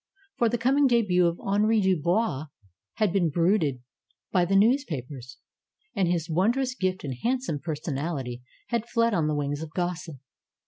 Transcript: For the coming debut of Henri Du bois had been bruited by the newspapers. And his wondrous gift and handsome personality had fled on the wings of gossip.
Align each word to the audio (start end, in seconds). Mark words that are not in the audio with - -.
For 0.39 0.49
the 0.49 0.57
coming 0.57 0.87
debut 0.87 1.27
of 1.27 1.39
Henri 1.39 1.79
Du 1.79 1.95
bois 1.95 2.47
had 2.93 3.13
been 3.13 3.29
bruited 3.29 3.83
by 4.31 4.45
the 4.45 4.55
newspapers. 4.55 5.37
And 5.93 6.07
his 6.07 6.27
wondrous 6.27 6.73
gift 6.73 7.03
and 7.03 7.13
handsome 7.21 7.59
personality 7.59 8.41
had 8.69 8.89
fled 8.89 9.13
on 9.13 9.27
the 9.27 9.35
wings 9.35 9.61
of 9.61 9.69
gossip. 9.73 10.15